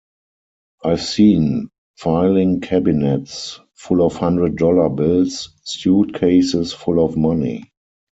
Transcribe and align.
I've 0.83 1.03
seen 1.03 1.69
filing 1.95 2.59
cabinets 2.61 3.59
full 3.75 4.03
of 4.03 4.15
hundred-dollar 4.15 4.89
bills, 4.89 5.49
suitcases 5.63 6.73
full 6.73 7.05
of 7.05 7.15
money... 7.15 7.71